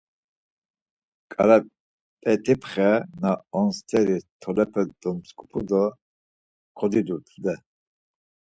Ǩarap̌et̆ipxe 1.31 2.89
na 3.21 3.31
on 3.59 3.69
st̆eri 3.77 4.17
tolepe 4.41 4.81
dumtzupu 5.01 5.59
do 5.69 5.83
kodidu 6.77 7.17
tude. 7.27 7.53